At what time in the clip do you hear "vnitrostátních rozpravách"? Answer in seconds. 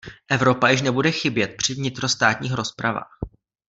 1.73-3.19